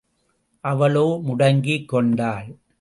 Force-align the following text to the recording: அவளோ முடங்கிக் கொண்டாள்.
அவளோ 0.63 1.19
முடங்கிக் 1.23 1.87
கொண்டாள். 1.87 2.47